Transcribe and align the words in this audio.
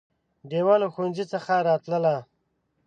ډېوه 0.49 0.75
له 0.81 0.87
ښوونځي 0.93 1.25
څخه 1.33 1.53
راتلله 1.67 2.15